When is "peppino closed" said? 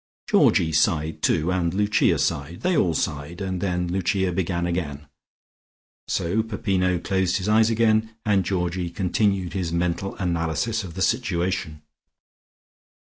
6.41-7.37